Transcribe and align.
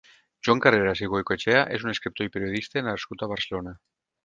Joan 0.47 0.61
Carreras 0.65 1.01
i 1.07 1.09
Goicoechea 1.11 1.61
és 1.77 1.85
un 1.87 1.93
escriptor 1.93 2.29
i 2.29 2.33
periodista 2.39 2.85
nascut 2.89 3.27
a 3.27 3.31
Barcelona. 3.35 3.79